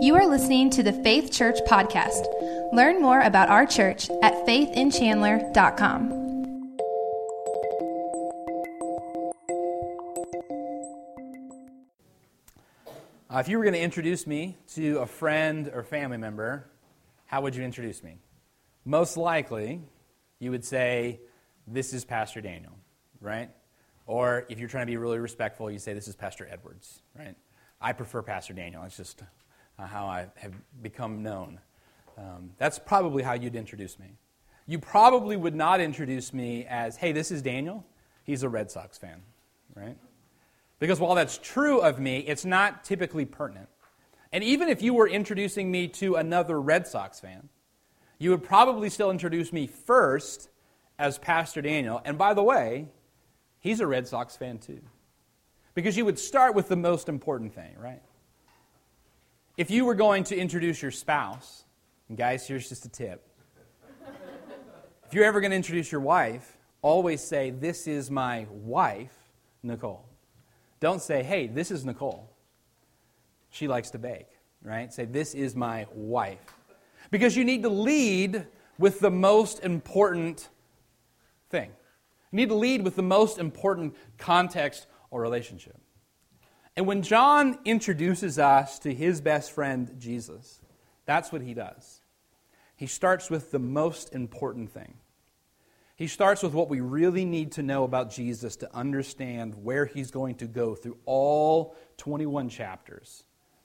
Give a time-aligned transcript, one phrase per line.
[0.00, 2.26] You are listening to the Faith Church podcast.
[2.72, 6.12] Learn more about our church at faithinchandler.com.
[13.30, 16.66] Uh, if you were going to introduce me to a friend or family member,
[17.26, 18.18] how would you introduce me?
[18.84, 19.80] Most likely,
[20.38, 21.20] you would say,
[21.66, 22.72] This is Pastor Daniel,
[23.20, 23.50] right?
[24.06, 27.34] Or if you're trying to be really respectful, you say, This is Pastor Edwards, right?
[27.80, 28.82] I prefer Pastor Daniel.
[28.84, 29.22] It's just
[29.78, 31.60] uh, how I have become known.
[32.16, 34.16] Um, that's probably how you'd introduce me.
[34.66, 37.84] You probably would not introduce me as, Hey, this is Daniel.
[38.24, 39.22] He's a Red Sox fan,
[39.74, 39.96] right?
[40.78, 43.68] Because while that's true of me, it's not typically pertinent.
[44.32, 47.48] And even if you were introducing me to another Red Sox fan,
[48.18, 50.48] you would probably still introduce me first
[50.98, 52.00] as Pastor Daniel.
[52.04, 52.88] And by the way,
[53.60, 54.80] he's a Red Sox fan too.
[55.74, 58.00] Because you would start with the most important thing, right?
[59.56, 61.64] If you were going to introduce your spouse,
[62.08, 63.24] and guys, here's just a tip.
[65.06, 69.14] if you're ever going to introduce your wife, always say, This is my wife,
[69.62, 70.08] Nicole.
[70.80, 72.28] Don't say, Hey, this is Nicole.
[73.50, 74.26] She likes to bake,
[74.60, 74.92] right?
[74.92, 76.40] Say, This is my wife.
[77.12, 80.48] Because you need to lead with the most important
[81.50, 81.70] thing.
[82.32, 85.76] You need to lead with the most important context or relationship.
[86.76, 90.60] And when John introduces us to his best friend, Jesus,
[91.06, 92.00] that's what he does.
[92.76, 94.94] He starts with the most important thing.
[95.96, 100.10] He starts with what we really need to know about Jesus to understand where he's
[100.10, 103.22] going to go through all 21 chapters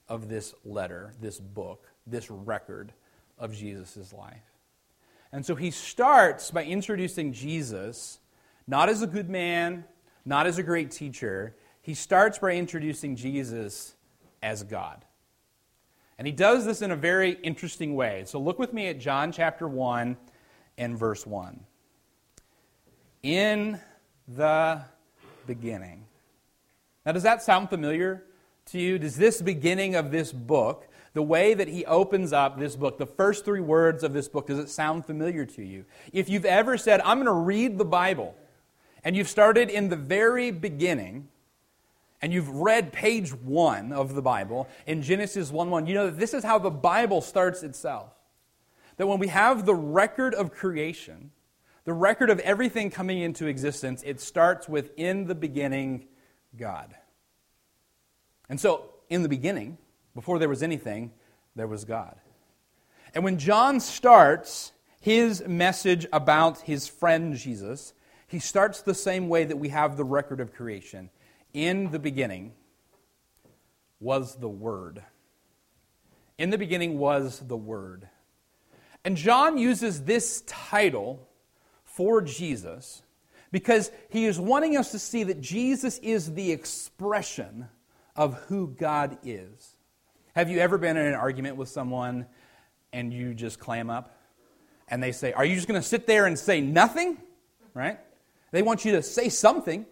[0.07, 2.93] of this letter, this book, this record
[3.39, 4.43] of Jesus' life.
[5.31, 8.19] And so he starts by introducing Jesus
[8.67, 9.85] not as a good man,
[10.25, 11.55] not as a great teacher.
[11.89, 13.95] He starts by introducing Jesus
[14.43, 15.03] as God.
[16.19, 18.25] And he does this in a very interesting way.
[18.27, 20.15] So look with me at John chapter 1
[20.77, 21.59] and verse 1.
[23.23, 23.79] In
[24.27, 24.83] the
[25.47, 26.05] beginning.
[27.07, 28.23] Now, does that sound familiar
[28.67, 28.99] to you?
[28.99, 33.07] Does this beginning of this book the way that he opens up this book, the
[33.07, 35.85] first three words of this book, does it sound familiar to you?
[36.13, 38.35] If you've ever said, I'm going to read the Bible,
[39.03, 41.29] and you've started in the very beginning,
[42.21, 46.19] and you've read page one of the Bible in Genesis 1 1, you know that
[46.19, 48.11] this is how the Bible starts itself.
[48.97, 51.31] That when we have the record of creation,
[51.85, 56.07] the record of everything coming into existence, it starts with in the beginning,
[56.57, 56.93] God.
[58.49, 59.77] And so, in the beginning,
[60.13, 61.11] before there was anything,
[61.55, 62.17] there was God.
[63.15, 67.93] And when John starts his message about his friend Jesus,
[68.27, 71.09] he starts the same way that we have the record of creation.
[71.53, 72.53] In the beginning
[73.99, 75.03] was the Word.
[76.37, 78.07] In the beginning was the Word.
[79.03, 81.27] And John uses this title
[81.83, 83.01] for Jesus
[83.51, 87.67] because he is wanting us to see that Jesus is the expression
[88.15, 89.75] of who God is.
[90.35, 92.27] Have you ever been in an argument with someone
[92.93, 94.17] and you just clam up?
[94.87, 97.17] And they say, Are you just going to sit there and say nothing?
[97.73, 97.99] Right?
[98.51, 99.85] They want you to say something.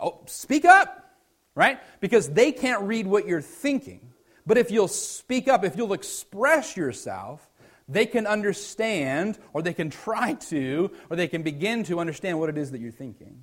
[0.00, 1.14] Oh, speak up,
[1.54, 1.80] right?
[2.00, 4.12] Because they can't read what you're thinking.
[4.46, 7.46] But if you'll speak up, if you'll express yourself,
[7.88, 12.48] they can understand, or they can try to, or they can begin to understand what
[12.48, 13.42] it is that you're thinking.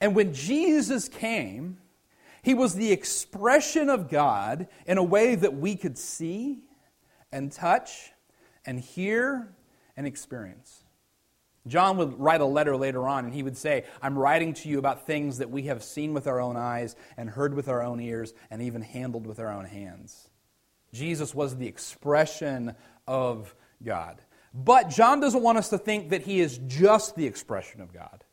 [0.00, 1.78] And when Jesus came,
[2.42, 6.60] he was the expression of God in a way that we could see
[7.30, 8.12] and touch
[8.64, 9.52] and hear
[9.96, 10.79] and experience.
[11.66, 14.78] John would write a letter later on, and he would say, I'm writing to you
[14.78, 18.00] about things that we have seen with our own eyes and heard with our own
[18.00, 20.30] ears and even handled with our own hands.
[20.92, 22.74] Jesus was the expression
[23.06, 23.54] of
[23.84, 24.20] God.
[24.52, 28.24] But John doesn't want us to think that he is just the expression of God,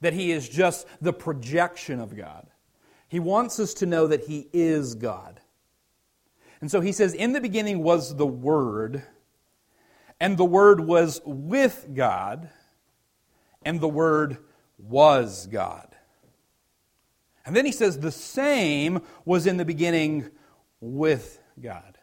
[0.00, 2.46] that he is just the projection of God.
[3.08, 5.40] He wants us to know that He is God.
[6.60, 9.02] And so he says, In the beginning was the Word,
[10.18, 12.50] and the Word was with God,
[13.66, 14.38] and the Word
[14.78, 15.94] was God.
[17.44, 20.30] And then he says, The same was in the beginning
[20.80, 21.98] with God.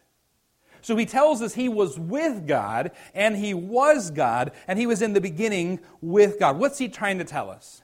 [0.81, 5.01] So he tells us he was with God, and he was God, and he was
[5.01, 6.59] in the beginning with God.
[6.59, 7.81] What's he trying to tell us?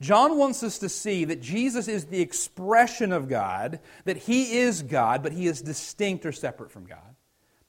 [0.00, 4.82] John wants us to see that Jesus is the expression of God, that he is
[4.82, 7.11] God, but he is distinct or separate from God.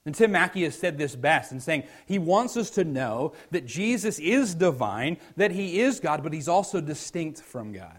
[0.06, 3.64] And Tim Mackie has said this best in saying he wants us to know that
[3.64, 7.98] Jesus is divine, that he is God, but he's also distinct from God.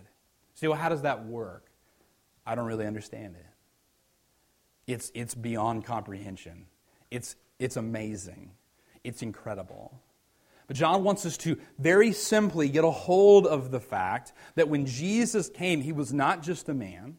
[0.53, 1.65] See, well, how does that work?
[2.45, 3.45] I don't really understand it.
[4.91, 6.67] It's, it's beyond comprehension.
[7.09, 8.51] It's, it's amazing.
[9.03, 9.99] It's incredible.
[10.67, 14.85] But John wants us to very simply get a hold of the fact that when
[14.85, 17.17] Jesus came, he was not just a man,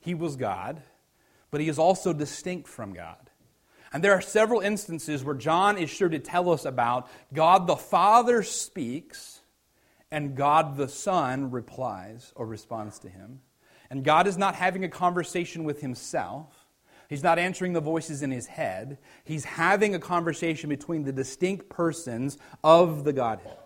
[0.00, 0.82] he was God,
[1.50, 3.25] but he is also distinct from God.
[3.92, 7.76] And there are several instances where John is sure to tell us about God the
[7.76, 9.40] Father speaks
[10.10, 13.40] and God the Son replies or responds to him.
[13.90, 16.66] And God is not having a conversation with himself.
[17.08, 18.98] He's not answering the voices in his head.
[19.24, 23.58] He's having a conversation between the distinct persons of the Godhead.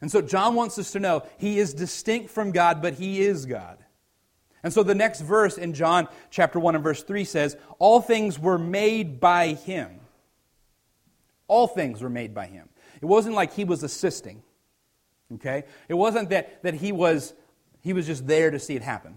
[0.00, 3.46] And so John wants us to know he is distinct from God, but he is
[3.46, 3.81] God.
[4.62, 8.38] And so the next verse in John chapter 1 and verse 3 says, All things
[8.38, 10.00] were made by him.
[11.48, 12.68] All things were made by him.
[13.00, 14.42] It wasn't like he was assisting.
[15.34, 15.64] Okay?
[15.88, 17.34] It wasn't that, that he was
[17.82, 19.16] he was just there to see it happen.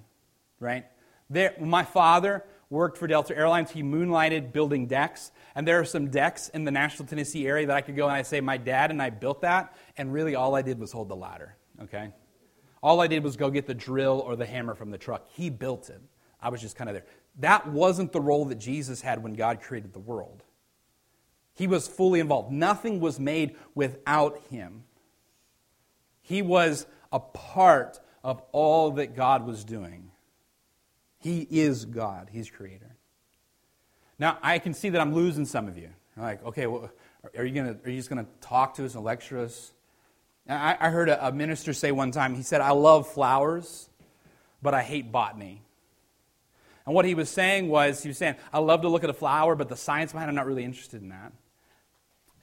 [0.59, 0.85] Right?
[1.29, 3.71] There, my father worked for Delta Airlines.
[3.71, 5.31] He moonlighted building decks.
[5.53, 8.13] And there are some decks in the Nashville, Tennessee area that I could go and
[8.13, 9.75] I say, My dad and I built that.
[9.97, 11.55] And really all I did was hold the ladder.
[11.83, 12.11] Okay?
[12.85, 15.25] All I did was go get the drill or the hammer from the truck.
[15.33, 15.99] He built it.
[16.39, 17.05] I was just kind of there.
[17.39, 20.43] That wasn't the role that Jesus had when God created the world.
[21.55, 22.51] He was fully involved.
[22.51, 24.83] Nothing was made without him.
[26.21, 30.11] He was a part of all that God was doing.
[31.17, 32.97] He is God, He's creator.
[34.19, 35.89] Now, I can see that I'm losing some of you.
[36.15, 36.91] Like, okay, well,
[37.35, 39.71] are you, gonna, are you just going to talk to us and lecture us?
[40.47, 43.89] I, I heard a, a minister say one time, he said, I love flowers,
[44.61, 45.61] but I hate botany.
[46.85, 49.13] And what he was saying was, he was saying, I love to look at a
[49.13, 51.33] flower, but the science behind it, I'm not really interested in that.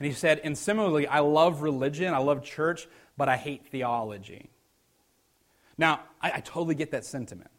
[0.01, 4.51] And he said, and similarly, I love religion, I love church, but I hate theology.
[5.79, 7.51] Now, I, I totally get that sentiment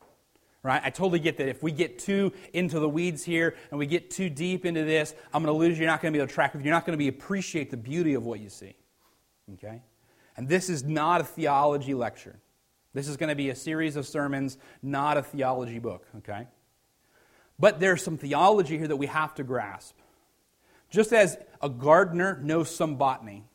[0.64, 0.82] right?
[0.84, 4.10] I totally get that if we get too into the weeds here and we get
[4.10, 5.84] too deep into this, I'm going to lose you.
[5.84, 6.64] You're not going to be able to track with.
[6.64, 8.76] You're not going to be appreciate the beauty of what you see.
[9.56, 9.82] Okay?
[10.36, 12.40] And this is not a theology lecture.
[12.94, 16.48] This is going to be a series of sermons, not a theology book, okay?
[17.60, 19.96] But there's some theology here that we have to grasp.
[20.90, 23.46] Just as a gardener knows some botany,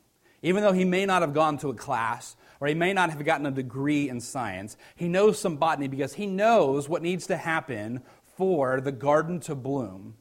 [0.41, 3.23] even though he may not have gone to a class or he may not have
[3.23, 7.37] gotten a degree in science, he knows some botany because he knows what needs to
[7.37, 8.01] happen
[8.35, 10.15] for the garden to bloom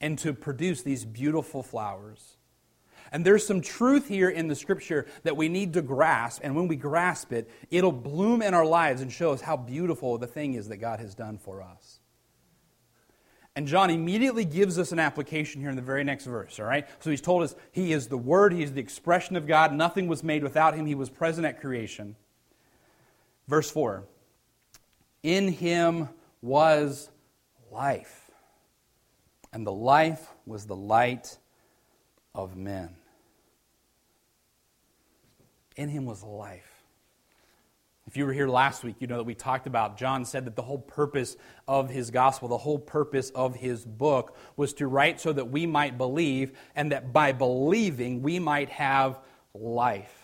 [0.00, 2.36] and to produce these beautiful flowers.
[3.14, 6.40] And there's some truth here in the scripture that we need to grasp.
[6.42, 10.18] And when we grasp it, it'll bloom in our lives and show us how beautiful
[10.18, 12.00] the thing is that God has done for us.
[13.54, 16.88] And John immediately gives us an application here in the very next verse, all right?
[16.98, 19.72] So he's told us he is the Word, he is the expression of God.
[19.72, 22.16] Nothing was made without him, he was present at creation.
[23.46, 24.02] Verse 4
[25.22, 26.08] In him
[26.42, 27.10] was
[27.70, 28.28] life,
[29.52, 31.38] and the life was the light
[32.34, 32.96] of men.
[35.76, 36.70] In him was life.
[38.06, 40.56] If you were here last week, you know that we talked about, John said that
[40.56, 41.36] the whole purpose
[41.66, 45.64] of his gospel, the whole purpose of his book, was to write so that we
[45.64, 49.18] might believe, and that by believing we might have
[49.54, 50.20] life.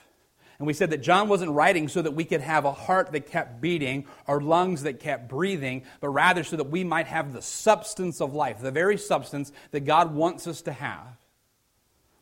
[0.59, 3.31] And we said that John wasn't writing so that we could have a heart that
[3.31, 7.41] kept beating or lungs that kept breathing, but rather so that we might have the
[7.41, 11.20] substance of life, the very substance that God wants us to have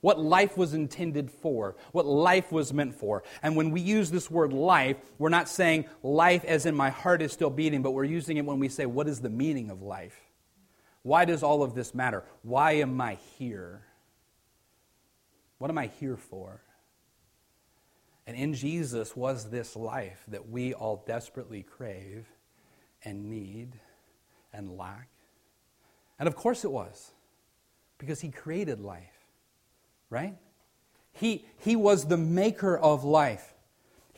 [0.00, 3.22] what life was intended for, what life was meant for.
[3.42, 7.22] And when we use this word life, we're not saying life as in my heart
[7.22, 9.82] is still beating, but we're using it when we say, what is the meaning of
[9.82, 10.18] life?
[11.02, 12.24] Why does all of this matter?
[12.42, 13.82] Why am I here?
[15.58, 16.62] What am I here for?
[18.26, 22.26] And in Jesus was this life that we all desperately crave
[23.02, 23.72] and need
[24.52, 25.08] and lack.
[26.18, 27.12] And of course it was,
[27.96, 29.17] because He created life
[30.10, 30.36] right?
[31.12, 33.54] He, he was the maker of life.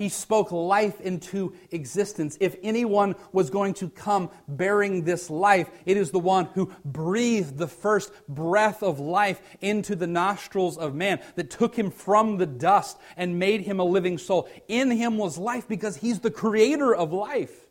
[0.00, 2.38] He spoke life into existence.
[2.40, 7.59] If anyone was going to come bearing this life, it is the one who breathed
[7.59, 12.47] the first breath of life into the nostrils of man, that took him from the
[12.47, 14.49] dust and made him a living soul.
[14.68, 17.66] In him was life because he's the creator of life.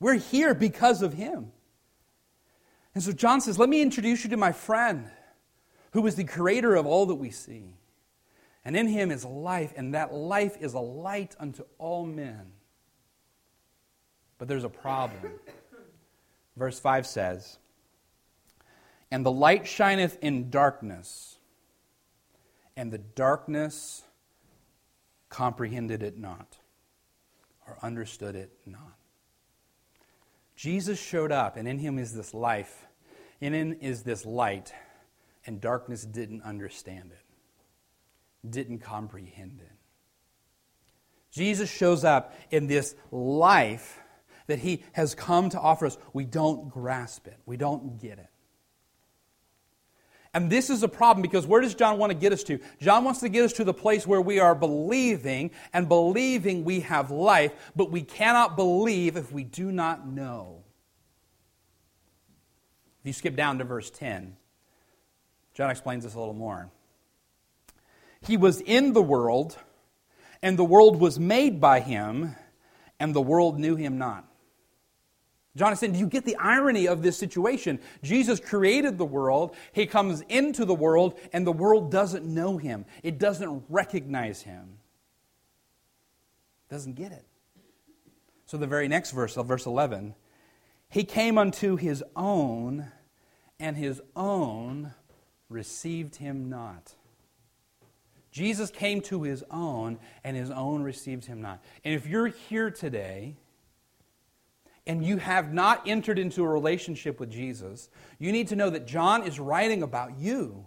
[0.00, 1.52] We're here because of him.
[2.92, 5.08] And so John says, Let me introduce you to my friend
[5.92, 7.74] who is the creator of all that we see.
[8.64, 12.52] And in him is life, and that life is a light unto all men.
[14.38, 15.32] But there's a problem.
[16.56, 17.58] Verse 5 says,
[19.10, 21.38] And the light shineth in darkness,
[22.76, 24.02] and the darkness
[25.30, 26.58] comprehended it not,
[27.66, 28.98] or understood it not.
[30.54, 32.86] Jesus showed up, and in him is this life,
[33.40, 34.74] and in is this light,
[35.50, 39.72] and darkness didn't understand it, didn't comprehend it.
[41.32, 43.98] Jesus shows up in this life
[44.46, 45.98] that he has come to offer us.
[46.12, 48.28] We don't grasp it, we don't get it.
[50.32, 52.60] And this is a problem because where does John want to get us to?
[52.80, 56.78] John wants to get us to the place where we are believing, and believing we
[56.80, 60.62] have life, but we cannot believe if we do not know.
[63.00, 64.36] If you skip down to verse 10,
[65.60, 66.70] John explains this a little more.
[68.22, 69.58] He was in the world,
[70.40, 72.34] and the world was made by him,
[72.98, 74.24] and the world knew him not.
[75.54, 77.78] John is saying, Do you get the irony of this situation?
[78.02, 82.86] Jesus created the world, he comes into the world, and the world doesn't know him.
[83.02, 84.78] It doesn't recognize him.
[86.70, 87.26] Doesn't get it.
[88.46, 90.14] So the very next verse, uh, verse 11,
[90.88, 92.86] he came unto his own,
[93.58, 94.94] and his own
[95.50, 96.94] received him not.
[98.30, 101.62] Jesus came to his own, and his own received him not.
[101.84, 103.34] And if you're here today,
[104.86, 108.86] and you have not entered into a relationship with Jesus, you need to know that
[108.86, 110.66] John is writing about you.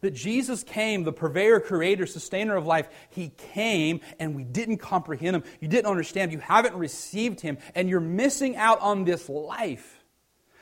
[0.00, 2.88] That Jesus came, the purveyor, creator, sustainer of life.
[3.08, 5.44] He came and we didn't comprehend him.
[5.60, 6.30] You didn't understand.
[6.30, 9.93] You haven't received him and you're missing out on this life.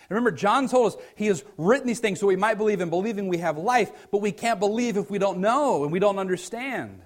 [0.09, 3.29] Remember, John told us he has written these things so we might believe in believing
[3.29, 7.03] we have life, but we can't believe if we don't know and we don't understand.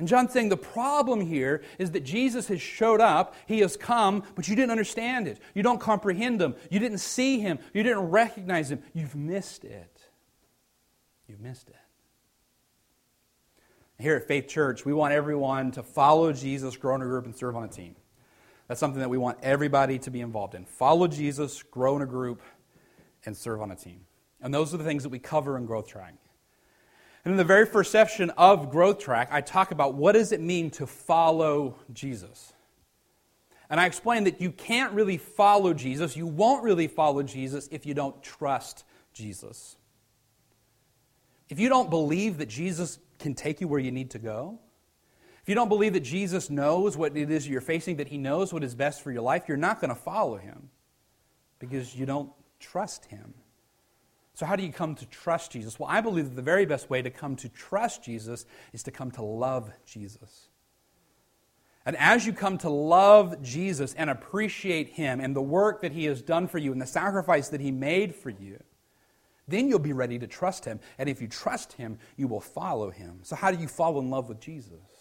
[0.00, 4.22] And John's saying the problem here is that Jesus has showed up, he has come,
[4.34, 5.38] but you didn't understand it.
[5.54, 6.54] You don't comprehend him.
[6.70, 7.58] You didn't see him.
[7.74, 8.82] You didn't recognize him.
[8.94, 10.00] You've missed it.
[11.28, 11.76] You've missed it.
[13.98, 17.36] Here at Faith Church, we want everyone to follow Jesus, grow in a group, and
[17.36, 17.94] serve on a team.
[18.70, 20.64] That's something that we want everybody to be involved in.
[20.64, 22.40] Follow Jesus, grow in a group,
[23.26, 24.02] and serve on a team.
[24.40, 26.14] And those are the things that we cover in Growth Track.
[27.24, 30.40] And in the very first section of Growth Track, I talk about what does it
[30.40, 32.52] mean to follow Jesus.
[33.68, 37.86] And I explain that you can't really follow Jesus, you won't really follow Jesus if
[37.86, 39.76] you don't trust Jesus.
[41.48, 44.60] If you don't believe that Jesus can take you where you need to go,
[45.42, 48.52] if you don't believe that Jesus knows what it is you're facing, that he knows
[48.52, 50.68] what is best for your life, you're not going to follow him
[51.58, 53.34] because you don't trust him.
[54.34, 55.78] So, how do you come to trust Jesus?
[55.78, 58.90] Well, I believe that the very best way to come to trust Jesus is to
[58.90, 60.48] come to love Jesus.
[61.84, 66.04] And as you come to love Jesus and appreciate Him and the work that He
[66.04, 68.62] has done for you and the sacrifice that He made for you,
[69.48, 70.80] then you'll be ready to trust Him.
[70.98, 73.20] And if you trust Him, you will follow Him.
[73.22, 74.99] So, how do you fall in love with Jesus?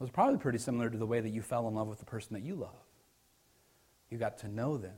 [0.00, 2.34] It's probably pretty similar to the way that you fell in love with the person
[2.34, 2.76] that you love.
[4.10, 4.94] You got to know them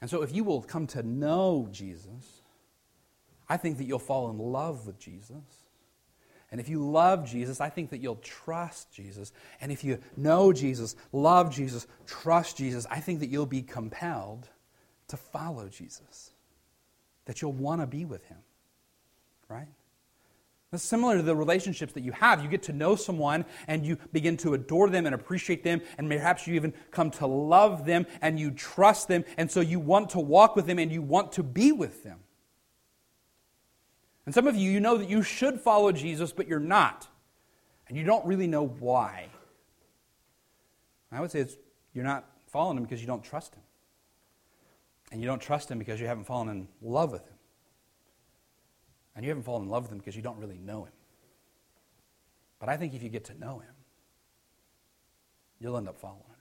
[0.00, 2.42] and so, if you will come to know Jesus,
[3.48, 5.64] I think that you'll fall in love with Jesus.
[6.50, 9.32] And if you love Jesus, I think that you'll trust Jesus.
[9.60, 14.48] And if you know Jesus, love Jesus, trust Jesus, I think that you'll be compelled
[15.08, 16.30] to follow Jesus.
[17.26, 18.38] That you'll want to be with him.
[19.48, 19.68] Right?
[20.70, 22.42] It's similar to the relationships that you have.
[22.42, 26.10] You get to know someone and you begin to adore them and appreciate them, and
[26.10, 30.10] perhaps you even come to love them and you trust them, and so you want
[30.10, 32.18] to walk with them and you want to be with them.
[34.26, 37.08] And some of you, you know that you should follow Jesus, but you're not,
[37.88, 39.28] and you don't really know why.
[41.10, 41.56] I would say it's,
[41.94, 43.62] you're not following him because you don't trust him.
[45.10, 47.37] And you don't trust him because you haven't fallen in love with him.
[49.18, 50.92] And you haven't fallen in love with him because you don't really know him.
[52.60, 53.74] But I think if you get to know him,
[55.58, 56.36] you'll end up following him.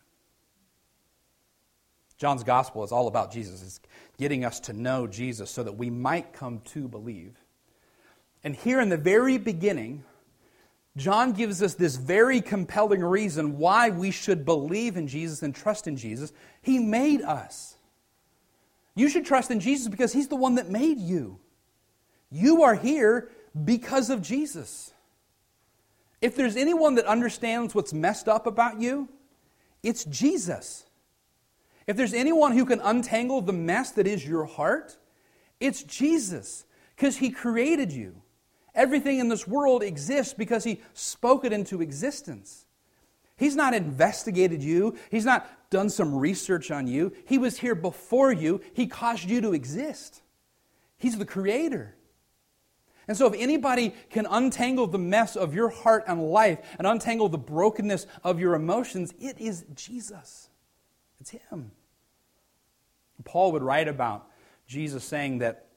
[2.20, 3.64] John's gospel is all about Jesus.
[3.64, 3.80] It's
[4.20, 7.36] getting us to know Jesus so that we might come to believe.
[8.44, 10.04] And here in the very beginning,
[10.96, 15.88] John gives us this very compelling reason why we should believe in Jesus and trust
[15.88, 16.32] in Jesus.
[16.62, 17.76] He made us.
[18.94, 21.40] You should trust in Jesus because he's the one that made you.
[22.32, 23.30] You are here
[23.64, 24.94] because of Jesus.
[26.22, 29.10] If there's anyone that understands what's messed up about you,
[29.84, 30.86] it's Jesus.
[31.86, 34.98] If there's anyone who can untangle the mess that is your heart,
[35.60, 36.66] it's Jesus,
[36.96, 38.22] because He created you.
[38.76, 42.66] Everything in this world exists because He spoke it into existence.
[43.38, 47.14] He's not investigated you, He's not done some research on you.
[47.26, 50.22] He was here before you, He caused you to exist.
[50.98, 51.96] He's the Creator.
[53.08, 57.30] And so, if anybody can untangle the mess of your heart and life and untangle
[57.30, 60.50] the brokenness of your emotions, it is Jesus.
[61.22, 61.72] It's Him.
[63.24, 64.28] Paul would write about
[64.68, 65.68] Jesus saying that,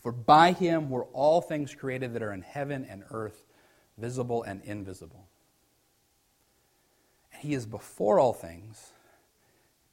[0.00, 3.44] For by Him were all things created that are in heaven and earth,
[3.98, 5.26] visible and invisible.
[7.32, 8.92] And He is before all things,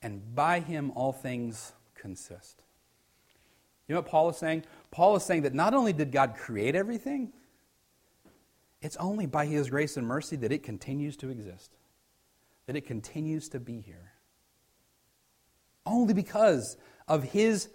[0.02, 2.62] and by Him all things consist.
[3.88, 4.64] You know what Paul is saying?
[4.94, 7.34] Paul is saying that not only did God create everything,
[8.80, 11.72] it's only by His grace and mercy that it continues to exist,
[12.68, 14.12] that it continues to be here.
[15.84, 17.70] Only because of His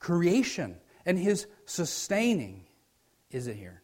[0.00, 2.64] creation and His sustaining
[3.30, 3.80] is it here.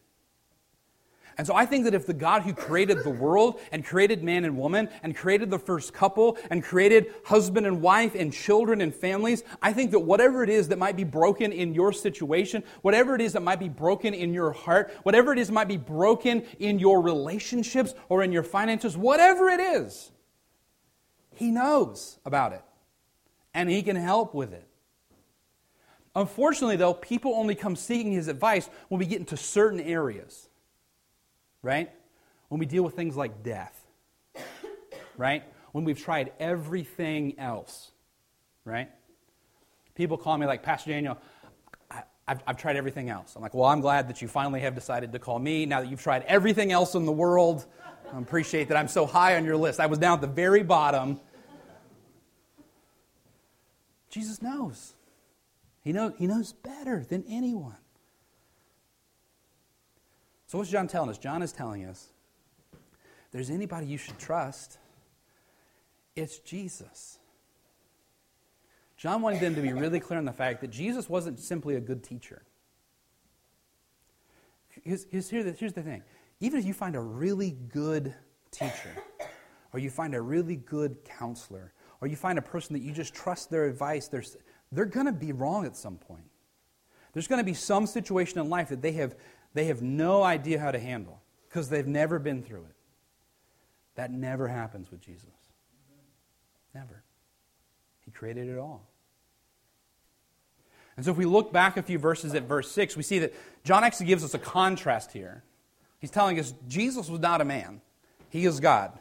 [1.37, 4.43] And so I think that if the God who created the world and created man
[4.43, 8.93] and woman and created the first couple and created husband and wife and children and
[8.93, 13.13] families, I think that whatever it is that might be broken in your situation, whatever
[13.13, 15.77] it is that might be broken in your heart, whatever it is that might be
[15.77, 20.11] broken in your relationships or in your finances, whatever it is,
[21.35, 22.63] He knows about it
[23.53, 24.67] and He can help with it.
[26.15, 30.46] Unfortunately, though, people only come seeking His advice when we get into certain areas
[31.67, 31.91] right?
[32.47, 33.77] When we deal with things like death,
[35.17, 35.43] right?
[35.73, 37.91] When we've tried everything else,
[38.63, 38.89] right?
[39.93, 41.17] People call me like, Pastor Daniel,
[42.25, 43.35] I've, I've, tried everything else.
[43.35, 45.89] I'm like, well, I'm glad that you finally have decided to call me now that
[45.89, 47.65] you've tried everything else in the world.
[48.13, 49.81] I appreciate that I'm so high on your list.
[49.81, 51.19] I was down at the very bottom.
[54.09, 54.93] Jesus knows.
[55.81, 57.75] He, know, he knows better than anyone.
[60.47, 61.17] So, what's John telling us?
[61.17, 62.07] John is telling us
[63.31, 64.77] there's anybody you should trust,
[66.15, 67.19] it's Jesus.
[68.95, 71.79] John wanted them to be really clear on the fact that Jesus wasn't simply a
[71.79, 72.41] good teacher.
[74.83, 76.01] Here's, the thing
[76.39, 78.15] even if you find a really good
[78.49, 79.03] teacher,
[79.73, 83.13] or you find a really good counselor, or you find a person that you just
[83.13, 84.07] trust their advice,
[84.71, 86.23] they're going to be wrong at some point.
[87.13, 89.15] There's going to be some situation in life that they have
[89.57, 92.75] they have no idea how to handle because they've never been through it.
[93.95, 95.25] That never happens with Jesus.
[96.75, 97.03] Never.
[98.05, 98.87] He created it all.
[100.95, 103.33] And so if we look back a few verses at verse 6, we see that
[103.63, 105.43] John actually gives us a contrast here.
[105.99, 107.81] He's telling us Jesus was not a man,
[108.29, 108.97] he is God.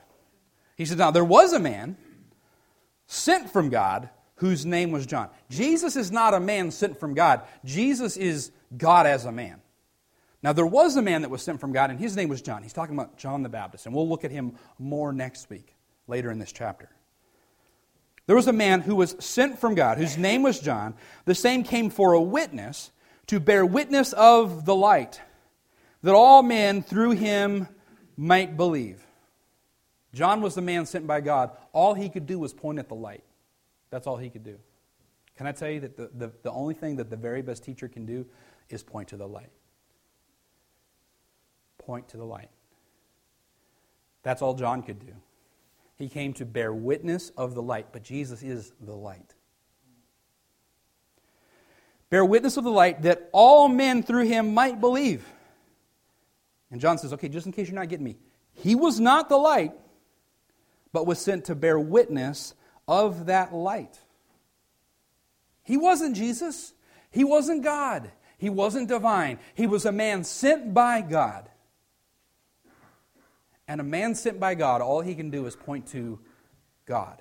[0.76, 1.96] He says, Now there was a man
[3.06, 5.28] sent from God whose name was John.
[5.50, 9.60] Jesus is not a man sent from God, Jesus is God as a man.
[10.46, 12.62] Now, there was a man that was sent from God, and his name was John.
[12.62, 15.74] He's talking about John the Baptist, and we'll look at him more next week,
[16.06, 16.88] later in this chapter.
[18.28, 20.94] There was a man who was sent from God, whose name was John.
[21.24, 22.92] The same came for a witness,
[23.26, 25.20] to bear witness of the light,
[26.04, 27.66] that all men through him
[28.16, 29.04] might believe.
[30.14, 31.56] John was the man sent by God.
[31.72, 33.24] All he could do was point at the light.
[33.90, 34.60] That's all he could do.
[35.36, 37.88] Can I tell you that the, the, the only thing that the very best teacher
[37.88, 38.26] can do
[38.68, 39.50] is point to the light?
[41.86, 42.50] Point to the light.
[44.22, 45.12] That's all John could do.
[45.96, 49.34] He came to bear witness of the light, but Jesus is the light.
[52.10, 55.26] Bear witness of the light that all men through him might believe.
[56.70, 58.16] And John says, okay, just in case you're not getting me,
[58.52, 59.72] he was not the light,
[60.92, 62.54] but was sent to bear witness
[62.88, 63.98] of that light.
[65.62, 66.74] He wasn't Jesus.
[67.10, 68.10] He wasn't God.
[68.38, 69.38] He wasn't divine.
[69.54, 71.48] He was a man sent by God.
[73.68, 76.20] And a man sent by God, all he can do is point to
[76.86, 77.20] God.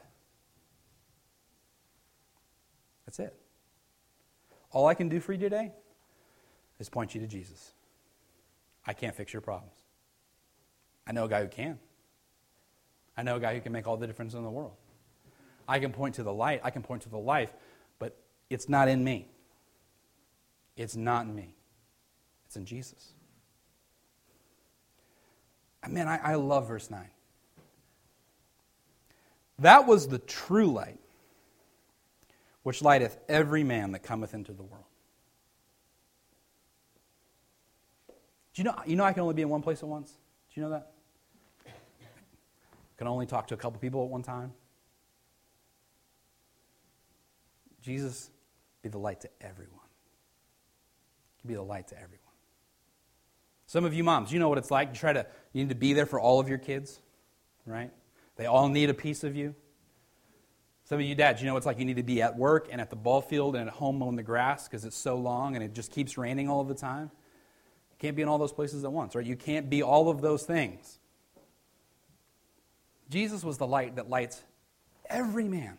[3.06, 3.36] That's it.
[4.72, 5.72] All I can do for you today
[6.80, 7.72] is point you to Jesus.
[8.86, 9.74] I can't fix your problems.
[11.08, 11.80] I know a guy who can.
[13.18, 14.74] I know a guy who can make all the difference in the world.
[15.68, 17.54] I can point to the light, I can point to the life,
[17.98, 18.16] but
[18.50, 19.30] it's not in me.
[20.76, 21.56] It's not in me.
[22.46, 23.15] It's in Jesus.
[25.88, 27.08] Man, I, I love verse 9.
[29.60, 31.00] That was the true light,
[32.64, 34.84] which lighteth every man that cometh into the world.
[38.54, 40.12] Do you know, you know I can only be in one place at once?
[40.12, 40.92] Do you know that?
[41.68, 44.54] I can only talk to a couple people at one time.
[47.82, 48.32] Jesus
[48.82, 49.80] be the light to everyone.
[51.46, 52.20] Be the light to everyone.
[53.68, 54.90] Some of you moms, you know what it's like.
[54.90, 57.00] You try to, you need to be there for all of your kids,
[57.66, 57.92] right?
[58.36, 59.56] They all need a piece of you.
[60.84, 61.80] Some of you dads, you know what it's like.
[61.80, 64.16] You need to be at work and at the ball field and at home mowing
[64.16, 67.10] the grass because it's so long and it just keeps raining all the time.
[67.92, 69.26] You can't be in all those places at once, right?
[69.26, 71.00] You can't be all of those things.
[73.10, 74.44] Jesus was the light that lights
[75.10, 75.78] every man,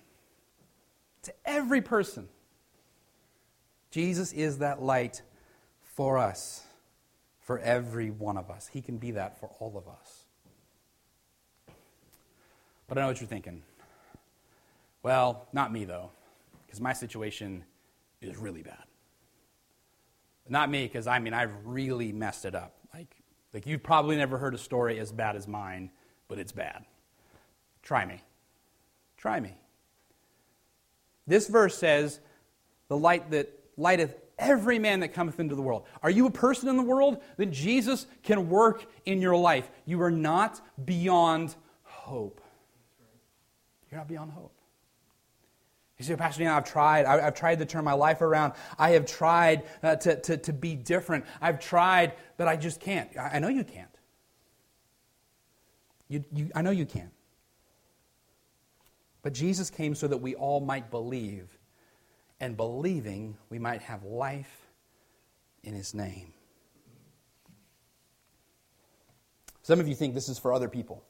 [1.22, 2.28] to every person.
[3.92, 5.22] Jesus is that light
[5.94, 6.65] for us,
[7.46, 8.68] for every one of us.
[8.72, 10.24] He can be that for all of us.
[12.88, 13.62] But I know what you're thinking.
[15.02, 16.10] Well, not me, though,
[16.66, 17.64] because my situation
[18.20, 18.82] is really bad.
[20.48, 22.74] Not me, because I mean, I've really messed it up.
[22.92, 23.14] Like,
[23.54, 25.90] like, you've probably never heard a story as bad as mine,
[26.26, 26.84] but it's bad.
[27.82, 28.20] Try me.
[29.16, 29.54] Try me.
[31.28, 32.18] This verse says,
[32.88, 35.84] The light that lighteth every man that cometh into the world.
[36.02, 37.22] Are you a person in the world?
[37.36, 39.70] Then Jesus can work in your life.
[39.84, 42.40] You are not beyond hope.
[43.90, 44.52] You're not beyond hope.
[45.98, 47.06] You say, Pastor Dan, I've tried.
[47.06, 48.52] I, have tried to turn my life around.
[48.78, 51.24] I have tried uh, to, to, to be different.
[51.40, 53.16] I've tried, but I just can't.
[53.16, 53.88] I, I know you can't.
[56.08, 57.12] You, you, I know you can't.
[59.22, 61.55] But Jesus came so that we all might believe,
[62.40, 64.68] and believing, we might have life
[65.62, 66.32] in his name.
[69.62, 71.02] Some of you think this is for other people.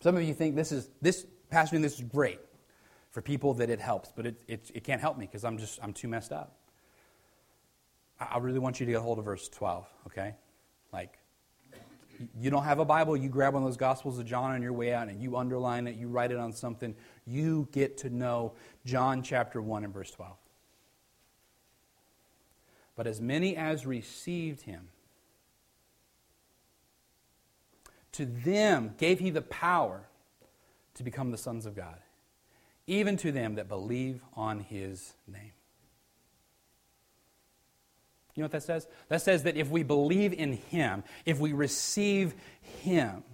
[0.00, 2.40] Some of you think this is this Pastor, this is great
[3.10, 5.78] for people that it helps, but it, it, it can't help me because I'm just,
[5.82, 6.58] I'm too messed up.
[8.20, 10.34] I, I really want you to get a hold of verse 12, okay?
[10.92, 11.17] Like,
[12.40, 14.72] you don't have a Bible, you grab one of those Gospels of John on your
[14.72, 16.94] way out and you underline it, you write it on something.
[17.26, 18.54] You get to know
[18.84, 20.36] John chapter 1 and verse 12.
[22.96, 24.88] But as many as received him,
[28.12, 30.08] to them gave he the power
[30.94, 31.98] to become the sons of God,
[32.88, 35.52] even to them that believe on his name.
[38.38, 38.86] You know what that says?
[39.08, 42.34] That says that if we believe in him, if we receive
[42.82, 43.24] him,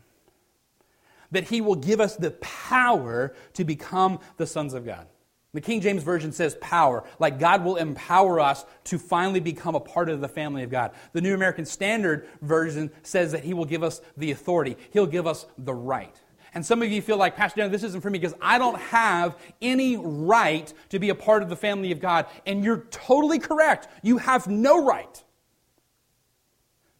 [1.31, 5.07] that he will give us the power to become the sons of God.
[5.53, 9.81] The King James Version says power, like God will empower us to finally become a
[9.81, 10.93] part of the family of God.
[11.13, 15.27] The New American Standard Version says that He will give us the authority, He'll give
[15.27, 16.19] us the right.
[16.55, 18.79] And some of you feel like, Pastor Dan, this isn't for me because I don't
[18.81, 22.27] have any right to be a part of the family of God.
[22.47, 23.89] And you're totally correct.
[24.03, 25.23] You have no right.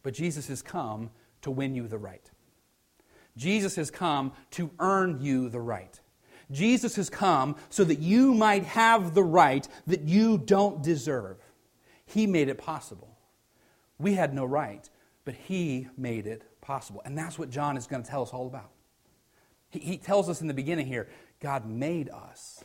[0.03, 1.09] But Jesus has come
[1.41, 2.29] to win you the right.
[3.37, 5.99] Jesus has come to earn you the right.
[6.51, 11.37] Jesus has come so that you might have the right that you don't deserve.
[12.05, 13.17] He made it possible.
[13.97, 14.87] We had no right,
[15.23, 17.01] but He made it possible.
[17.05, 18.71] And that's what John is going to tell us all about.
[19.75, 21.07] He, he tells us in the beginning here
[21.39, 22.63] God made us.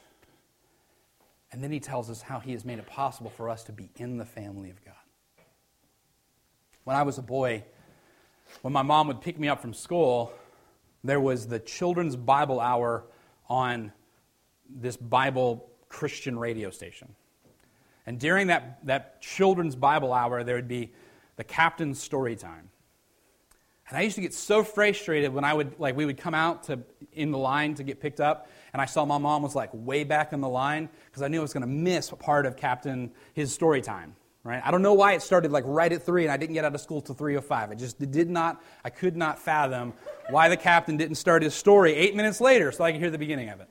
[1.52, 3.90] And then he tells us how he has made it possible for us to be
[3.96, 4.94] in the family of God.
[6.84, 7.64] When I was a boy,
[8.62, 10.32] when my mom would pick me up from school,
[11.02, 13.04] there was the children's Bible hour
[13.48, 13.92] on
[14.68, 17.16] this Bible Christian radio station.
[18.06, 20.92] And during that, that children's Bible hour, there would be
[21.34, 22.70] the captain's story time.
[23.90, 26.62] And I used to get so frustrated when I would, like, we would come out
[26.64, 26.79] to,
[27.12, 30.05] in the line to get picked up, and I saw my mom was, like, way
[30.05, 32.57] back in the line, because I knew I was going to miss a part of
[32.57, 34.62] Captain, his story time, right?
[34.64, 36.72] I don't know why it started, like, right at 3, and I didn't get out
[36.72, 37.70] of school till 3.05.
[37.70, 39.92] I just did not, I could not fathom
[40.29, 43.18] why the captain didn't start his story eight minutes later so I could hear the
[43.18, 43.68] beginning of it.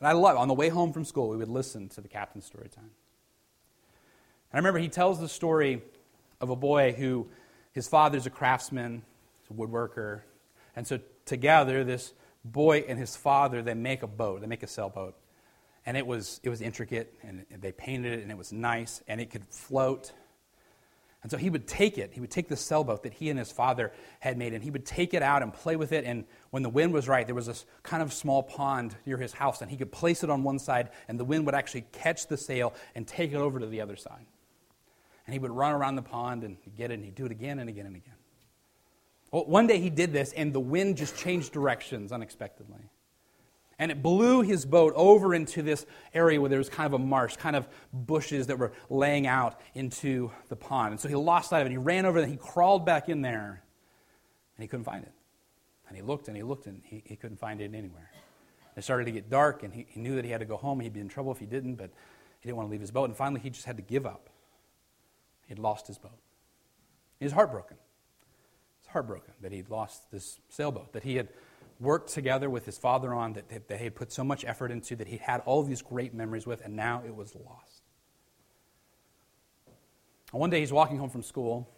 [0.00, 2.44] And I love, on the way home from school, we would listen to the captain's
[2.44, 2.84] story time.
[2.84, 5.80] And I remember he tells the story
[6.40, 7.28] of a boy who
[7.78, 9.02] his father's a craftsman,
[9.40, 10.22] he's a woodworker.
[10.74, 12.12] And so together, this
[12.44, 14.40] boy and his father, they make a boat.
[14.40, 15.14] They make a sailboat.
[15.86, 19.20] And it was, it was intricate, and they painted it, and it was nice, and
[19.20, 20.12] it could float.
[21.22, 22.10] And so he would take it.
[22.12, 24.84] He would take the sailboat that he and his father had made, and he would
[24.84, 26.04] take it out and play with it.
[26.04, 29.32] And when the wind was right, there was this kind of small pond near his
[29.32, 32.26] house, and he could place it on one side, and the wind would actually catch
[32.26, 34.26] the sail and take it over to the other side.
[35.28, 37.58] And he would run around the pond and get it, and he'd do it again
[37.58, 38.14] and again and again.
[39.30, 42.88] Well, one day he did this, and the wind just changed directions unexpectedly.
[43.78, 47.04] And it blew his boat over into this area where there was kind of a
[47.04, 50.92] marsh, kind of bushes that were laying out into the pond.
[50.92, 51.72] And so he lost sight of it.
[51.72, 53.62] He ran over and he crawled back in there,
[54.56, 55.12] and he couldn't find it.
[55.88, 58.10] And he looked and he looked, and he, he couldn't find it anywhere.
[58.78, 60.80] It started to get dark, and he, he knew that he had to go home.
[60.80, 61.90] He'd be in trouble if he didn't, but
[62.40, 63.10] he didn't want to leave his boat.
[63.10, 64.30] And finally, he just had to give up.
[65.48, 66.18] He'd lost his boat.
[67.18, 67.78] He was heartbroken.
[67.78, 71.28] He was heartbroken that he'd lost this sailboat that he had
[71.80, 75.06] worked together with his father on, that, he had put so much effort into, that
[75.06, 77.82] he had all these great memories with, and now it was lost.
[80.32, 81.70] One day he's walking home from school.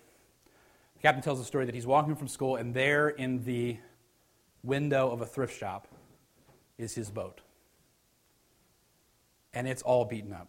[0.96, 3.76] The captain tells the story that he's walking from school, and there in the
[4.62, 5.86] window of a thrift shop
[6.78, 7.42] is his boat.
[9.52, 10.48] And it's all beaten up.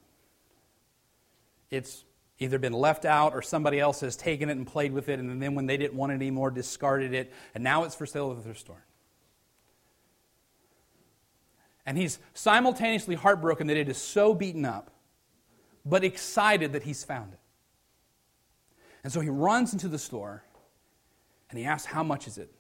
[1.70, 2.06] It's
[2.42, 5.42] either been left out or somebody else has taken it and played with it, and
[5.42, 8.38] then when they didn't want it anymore, discarded it, and now it's for sale at
[8.38, 8.84] the thrift store.
[11.86, 14.90] And he's simultaneously heartbroken that it is so beaten up,
[15.86, 17.40] but excited that he's found it.
[19.04, 20.44] And so he runs into the store
[21.50, 22.52] and he asks, How much is it?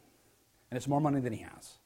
[0.69, 1.77] And it's more money than he has.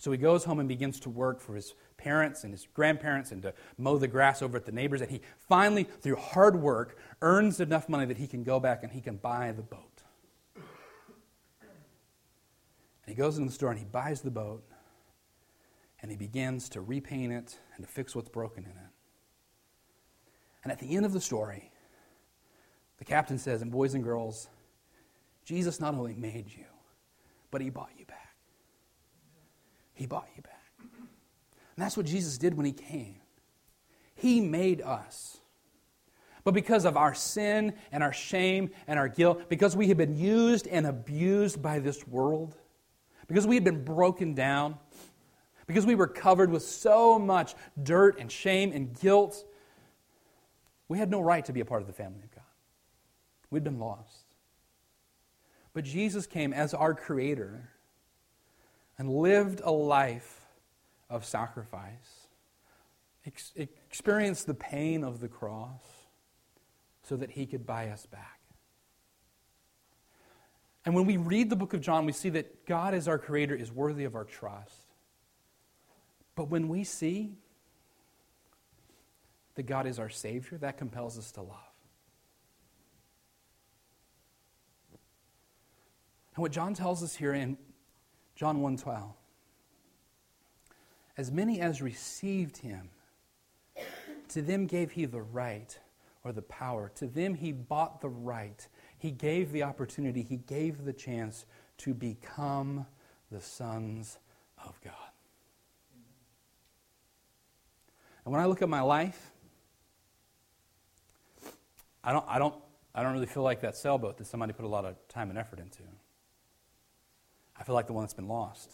[0.00, 3.42] So he goes home and begins to work for his parents and his grandparents and
[3.42, 5.02] to mow the grass over at the neighbors.
[5.02, 8.90] And he finally, through hard work, earns enough money that he can go back and
[8.90, 10.02] he can buy the boat.
[10.56, 10.64] And
[13.08, 14.64] he goes into the store and he buys the boat
[16.00, 18.92] and he begins to repaint it and to fix what's broken in it.
[20.64, 21.70] And at the end of the story,
[22.96, 24.48] the captain says, and boys and girls,
[25.44, 26.64] Jesus not only made you,
[27.50, 28.19] but he bought you back.
[30.00, 30.72] He bought you back.
[30.78, 33.16] And that's what Jesus did when he came.
[34.14, 35.36] He made us.
[36.42, 40.16] But because of our sin and our shame and our guilt, because we have been
[40.16, 42.56] used and abused by this world,
[43.26, 44.78] because we had been broken down,
[45.66, 49.44] because we were covered with so much dirt and shame and guilt,
[50.88, 52.44] we had no right to be a part of the family of God.
[53.50, 54.34] We'd been lost.
[55.74, 57.68] But Jesus came as our Creator
[59.00, 60.42] and lived a life
[61.08, 62.28] of sacrifice,
[63.24, 65.80] ex- experienced the pain of the cross
[67.04, 68.40] so that he could buy us back.
[70.84, 73.54] And when we read the book of John, we see that God as our creator
[73.54, 74.92] is worthy of our trust.
[76.34, 77.38] But when we see
[79.54, 81.56] that God is our Savior, that compels us to love.
[86.34, 87.56] And what John tells us here in
[88.40, 89.12] John 1:12.
[91.18, 92.88] As many as received him,
[94.28, 95.78] to them gave he the right
[96.24, 96.88] or the power.
[96.94, 98.66] To them he bought the right.
[98.96, 101.44] He gave the opportunity, he gave the chance
[101.78, 102.86] to become
[103.30, 104.18] the sons
[104.64, 104.94] of God.
[108.24, 109.32] And when I look at my life,
[112.02, 112.54] I don't, I don't,
[112.94, 115.38] I don't really feel like that sailboat that somebody put a lot of time and
[115.38, 115.82] effort into.
[117.60, 118.70] I feel like the one that's been lost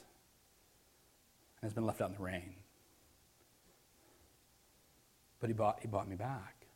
[1.60, 2.54] and has been left out in the rain.
[5.40, 6.66] But he bought, he bought me back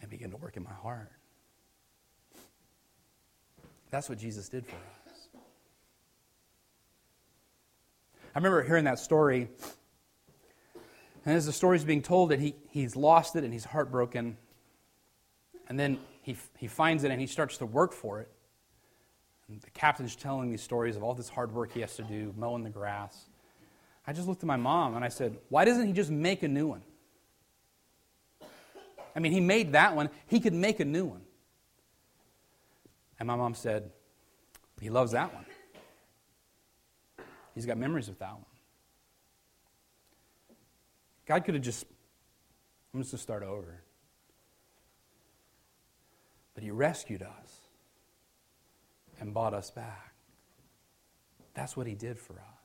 [0.00, 1.12] and began to work in my heart.
[3.90, 5.28] That's what Jesus did for us.
[8.34, 9.48] I remember hearing that story,
[11.24, 14.36] and as the story's being told, that he, he's lost it and he's heartbroken.
[15.68, 18.30] And then he, he finds it and he starts to work for it.
[19.48, 22.64] The captain's telling me stories of all this hard work he has to do, mowing
[22.64, 23.28] the grass.
[24.06, 26.48] I just looked at my mom and I said, Why doesn't he just make a
[26.48, 26.82] new one?
[29.16, 31.22] I mean, he made that one, he could make a new one.
[33.18, 33.90] And my mom said,
[34.80, 35.46] He loves that one.
[37.54, 38.44] He's got memories with that one.
[41.26, 41.84] God could have just,
[42.94, 43.82] I'm just going to start over.
[46.54, 47.57] But He rescued us
[49.20, 50.14] and bought us back.
[51.54, 52.58] That's what he did for us.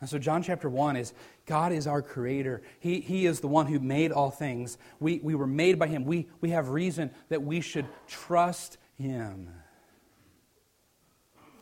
[0.00, 1.12] And so, John chapter 1 is
[1.44, 2.62] God is our creator.
[2.78, 4.78] He, he is the one who made all things.
[5.00, 6.04] We, we were made by him.
[6.04, 9.50] We, we have reason that we should trust him.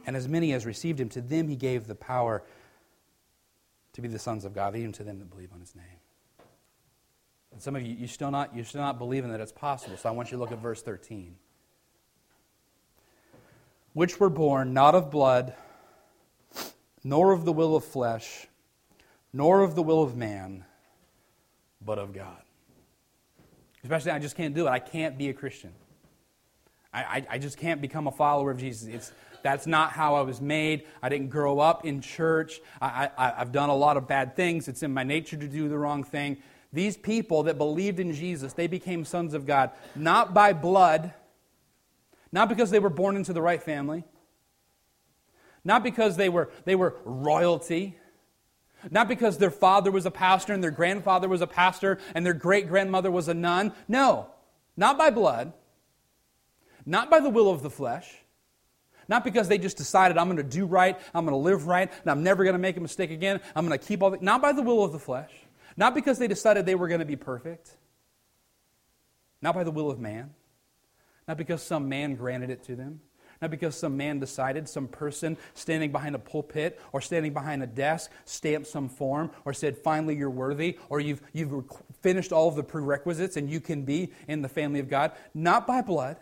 [0.05, 2.43] And as many as received him, to them he gave the power
[3.95, 5.85] to be the sons of God, even to them that believe on his name.
[7.53, 9.97] And some of you, you still not, you're still not believing that it's possible.
[9.97, 11.37] So I want you to look at verse 13
[13.97, 15.55] which were born not of blood,
[17.03, 18.47] nor of the will of flesh,
[19.33, 20.67] nor of the will of man,
[21.81, 22.43] but of God.
[23.83, 24.71] Especially, I just can't do it.
[24.71, 25.73] I can't be a Christian.
[26.93, 28.87] I, I, I, just can't become a follower of Jesus.
[28.87, 30.85] It's, that's not how I was made.
[31.03, 32.61] I didn't grow up in church.
[32.83, 34.69] I, I, I've done a lot of bad things.
[34.69, 36.37] It's in my nature to do the wrong thing.
[36.71, 41.15] These people that believed in Jesus, they became sons of God, not by blood
[42.33, 44.05] not because they were born into the right family,
[45.65, 47.97] not because they were, they were royalty,
[48.91, 52.35] not because their father was a pastor and their grandfather was a pastor and their
[52.35, 53.73] great grandmother was a nun.
[53.89, 54.29] No,
[54.77, 55.53] not by blood,
[56.85, 58.09] not by the will of the flesh.
[59.09, 61.89] Not because they just decided, I'm going to do right, I'm going to live right,
[62.03, 63.41] and I'm never going to make a mistake again.
[63.55, 64.19] I'm going to keep all the.
[64.21, 65.31] Not by the will of the flesh.
[65.77, 67.71] Not because they decided they were going to be perfect.
[69.41, 70.35] not by the will of man,
[71.27, 73.01] not because some man granted it to them,
[73.43, 77.67] not because some man decided, some person standing behind a pulpit or standing behind a
[77.67, 81.65] desk stamped some form or said, finally you're worthy, or you've, you've
[82.01, 85.13] finished all of the prerequisites and you can be in the family of God.
[85.35, 86.17] Not by blood,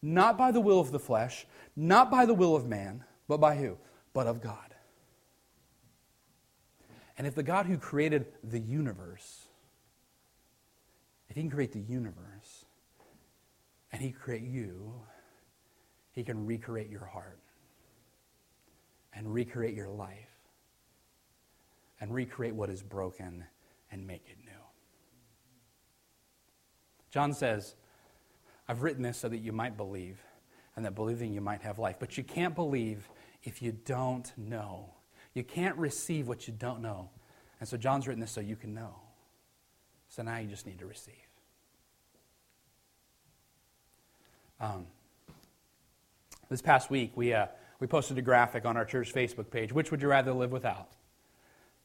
[0.00, 3.56] not by the will of the flesh, not by the will of man, but by
[3.56, 3.76] who?
[4.12, 4.58] But of God.
[7.18, 9.46] And if the God who created the universe,
[11.28, 12.55] if he can create the universe,
[13.96, 14.92] and he create you,
[16.12, 17.38] he can recreate your heart
[19.14, 20.28] and recreate your life
[21.98, 23.42] and recreate what is broken
[23.90, 24.52] and make it new.
[27.10, 27.74] John says,
[28.68, 30.20] I've written this so that you might believe,
[30.74, 31.96] and that believing you might have life.
[31.98, 33.08] But you can't believe
[33.44, 34.90] if you don't know.
[35.32, 37.08] You can't receive what you don't know.
[37.60, 38.94] And so John's written this so you can know.
[40.08, 41.25] So now you just need to receive.
[44.60, 44.86] Um,
[46.48, 47.46] this past week, we, uh,
[47.80, 49.72] we posted a graphic on our church Facebook page.
[49.72, 50.88] Which would you rather live without?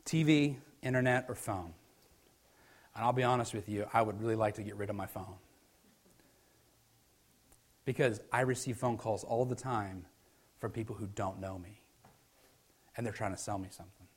[0.06, 1.74] TV, internet, or phone?
[2.96, 5.06] And I'll be honest with you, I would really like to get rid of my
[5.06, 5.36] phone.
[7.86, 10.06] Because I receive phone calls all the time
[10.60, 11.82] from people who don't know me.
[12.96, 14.08] And they're trying to sell me something.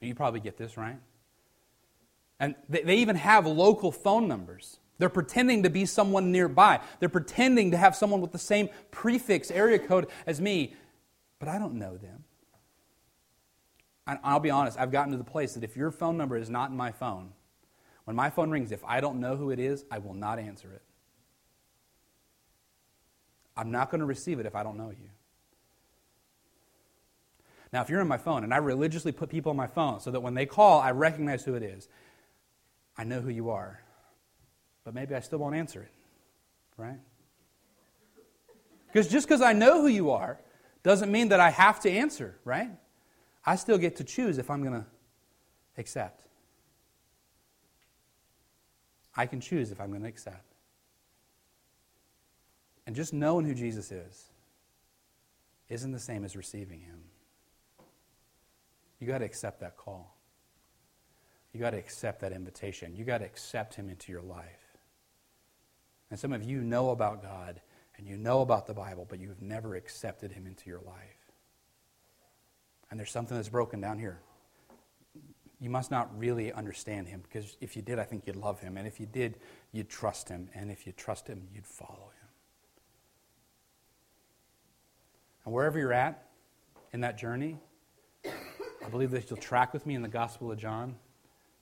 [0.00, 0.98] You probably get this, right?
[2.38, 4.78] And they, they even have local phone numbers.
[4.98, 6.80] They're pretending to be someone nearby.
[6.98, 10.74] They're pretending to have someone with the same prefix area code as me,
[11.38, 12.24] but I don't know them.
[14.24, 16.70] I'll be honest, I've gotten to the place that if your phone number is not
[16.70, 17.32] in my phone,
[18.04, 20.72] when my phone rings, if I don't know who it is, I will not answer
[20.72, 20.82] it.
[23.54, 25.10] I'm not going to receive it if I don't know you.
[27.70, 30.10] Now, if you're on my phone, and I religiously put people on my phone so
[30.10, 31.86] that when they call, I recognize who it is,
[32.96, 33.82] I know who you are
[34.88, 35.92] but maybe I still won't answer it,
[36.78, 36.98] right?
[38.86, 40.40] Because just because I know who you are
[40.82, 42.70] doesn't mean that I have to answer, right?
[43.44, 44.86] I still get to choose if I'm going to
[45.76, 46.22] accept.
[49.14, 50.54] I can choose if I'm going to accept.
[52.86, 54.30] And just knowing who Jesus is
[55.68, 57.02] isn't the same as receiving him.
[59.00, 60.16] You got to accept that call.
[61.52, 62.96] You got to accept that invitation.
[62.96, 64.57] You got to accept him into your life.
[66.10, 67.60] And some of you know about God
[67.96, 71.32] and you know about the Bible, but you've never accepted Him into your life.
[72.90, 74.20] And there's something that's broken down here.
[75.60, 78.76] You must not really understand Him because if you did, I think you'd love Him.
[78.76, 79.38] And if you did,
[79.72, 80.48] you'd trust Him.
[80.54, 81.90] And if you trust Him, you'd follow
[82.20, 82.28] Him.
[85.44, 86.28] And wherever you're at
[86.92, 87.58] in that journey,
[88.24, 90.94] I believe that you'll track with me in the Gospel of John.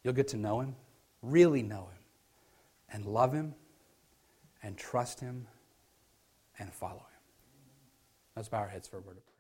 [0.04, 0.76] You'll get to know Him,
[1.22, 2.02] really know Him,
[2.92, 3.54] and love Him
[4.66, 5.46] and trust Him
[6.58, 7.22] and follow Him.
[8.34, 9.35] Let's bow our heads for a word of prayer.